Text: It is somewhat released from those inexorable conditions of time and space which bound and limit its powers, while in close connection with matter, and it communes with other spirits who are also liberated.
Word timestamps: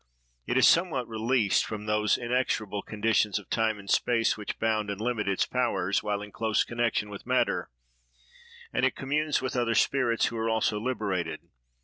It 0.47 0.57
is 0.57 0.67
somewhat 0.67 1.07
released 1.07 1.63
from 1.63 1.85
those 1.85 2.17
inexorable 2.17 2.81
conditions 2.81 3.37
of 3.37 3.51
time 3.51 3.77
and 3.77 3.87
space 3.87 4.35
which 4.35 4.57
bound 4.57 4.89
and 4.89 4.99
limit 4.99 5.27
its 5.27 5.45
powers, 5.45 6.01
while 6.01 6.23
in 6.23 6.31
close 6.31 6.63
connection 6.63 7.11
with 7.11 7.27
matter, 7.27 7.69
and 8.73 8.83
it 8.83 8.95
communes 8.95 9.43
with 9.43 9.55
other 9.55 9.75
spirits 9.75 10.25
who 10.25 10.37
are 10.37 10.49
also 10.49 10.79
liberated. 10.79 11.41